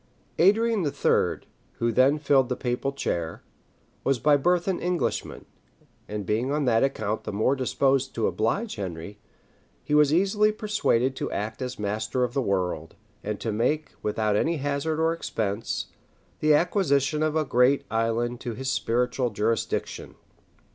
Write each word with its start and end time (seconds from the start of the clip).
Adrian 0.39 0.83
III., 0.83 1.41
who 1.73 1.91
then 1.91 2.17
filled 2.17 2.49
the 2.49 2.55
papal 2.55 2.91
chair, 2.91 3.43
was 4.03 4.17
by 4.17 4.35
birth 4.35 4.67
an 4.67 4.79
Englishman; 4.79 5.45
and 6.07 6.25
being 6.25 6.51
on 6.51 6.65
that 6.65 6.83
account 6.83 7.23
the 7.23 7.31
more 7.31 7.55
disposed 7.55 8.15
to 8.15 8.25
oblige 8.25 8.77
Henry, 8.77 9.19
he 9.83 9.93
was 9.93 10.11
easily 10.11 10.51
persuaded 10.51 11.15
to 11.15 11.29
act 11.29 11.61
as 11.61 11.77
master 11.77 12.23
of 12.23 12.33
the 12.33 12.41
world, 12.41 12.95
and 13.23 13.39
to 13.41 13.51
make, 13.51 13.91
without 14.01 14.35
any 14.35 14.57
hazard 14.57 14.99
or 14.99 15.13
expense, 15.13 15.85
the 16.39 16.51
acquisition 16.51 17.21
of 17.21 17.35
a 17.35 17.45
great 17.45 17.85
island 17.91 18.39
to 18.39 18.55
his 18.55 18.71
spiritual 18.71 19.29
jurisdiction. 19.29 20.15